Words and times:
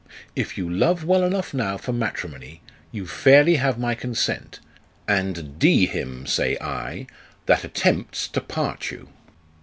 If 0.35 0.57
you 0.57 0.67
love 0.67 1.03
well 1.05 1.23
enough 1.23 1.53
now 1.53 1.77
for 1.77 1.93
matrimony, 1.93 2.63
you 2.91 3.05
fairly 3.05 3.57
have 3.57 3.77
my 3.77 3.93
consent, 3.93 4.59
and 5.07 5.59
d 5.59 5.85
him, 5.85 6.25
say 6.25 6.57
I, 6.59 7.05
that 7.45 7.63
attempts 7.63 8.27
to 8.29 8.41
part 8.41 8.89
you." 8.89 9.09